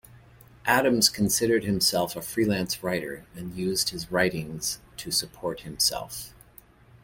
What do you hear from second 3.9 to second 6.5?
writings to support himself.